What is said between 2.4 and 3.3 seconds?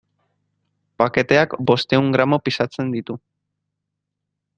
pisatzen ditu.